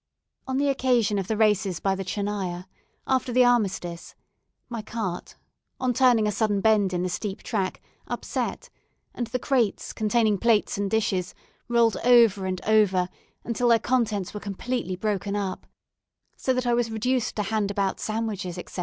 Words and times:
On 0.47 0.57
the 0.57 0.67
occasion 0.67 1.19
of 1.19 1.27
the 1.27 1.37
races 1.37 1.79
by 1.79 1.93
the 1.93 2.03
Tchernaya, 2.03 2.65
after 3.05 3.31
the 3.31 3.45
armistice, 3.45 4.15
my 4.67 4.81
cart, 4.81 5.35
on 5.79 5.93
turning 5.93 6.25
a 6.27 6.31
sudden 6.31 6.59
bend 6.59 6.91
in 6.91 7.03
the 7.03 7.07
steep 7.07 7.43
track, 7.43 7.83
upset, 8.07 8.71
and 9.13 9.27
the 9.27 9.37
crates, 9.37 9.93
containing 9.93 10.39
plates 10.39 10.75
and 10.79 10.89
dishes, 10.89 11.35
rolled 11.67 11.97
over 11.97 12.47
and 12.47 12.61
over 12.61 13.09
until 13.43 13.67
their 13.67 13.77
contents 13.77 14.33
were 14.33 14.39
completely 14.39 14.95
broken 14.95 15.35
up; 15.35 15.67
so 16.35 16.51
that 16.51 16.65
I 16.65 16.73
was 16.73 16.89
reduced 16.89 17.35
to 17.35 17.43
hand 17.43 17.69
about 17.69 17.99
sandwiches, 17.99 18.57
etc. 18.57 18.79